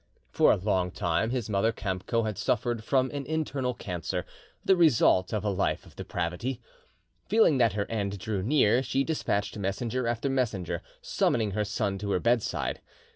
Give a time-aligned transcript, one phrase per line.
[0.31, 4.25] For a long time his mother Kamco had suffered from an internal cancer,
[4.65, 6.59] the result of a life of depravity.
[7.27, 12.09] Feeling that her end drew near, she despatched messenger after messenger, summoning her son to
[12.13, 12.81] her bedside.